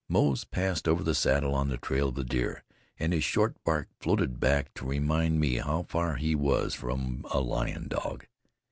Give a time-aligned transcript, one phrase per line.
[0.09, 2.63] Moze passed over the saddle on the trail of the deer,
[2.97, 7.39] and his short bark floated back to remind me how far he was from a
[7.39, 8.25] lion dog.